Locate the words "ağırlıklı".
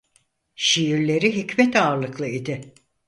1.75-2.27